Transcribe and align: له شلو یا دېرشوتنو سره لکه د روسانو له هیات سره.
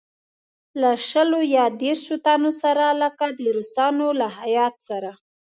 له 0.81 0.91
شلو 1.09 1.39
یا 1.57 1.65
دېرشوتنو 1.81 2.51
سره 2.61 2.85
لکه 3.01 3.25
د 3.37 3.39
روسانو 3.57 4.07
له 4.19 4.27
هیات 4.39 4.75
سره. 4.87 5.11